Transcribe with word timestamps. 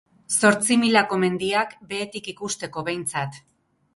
Zortzimilako 0.39 1.19
mendiak 1.25 1.77
behetik 1.91 2.31
ikusteko 2.33 2.87
behintzat. 2.91 3.41